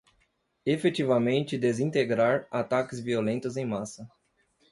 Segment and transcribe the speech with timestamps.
[0.65, 4.09] Efetivamente desintegrar ataques violentos em massa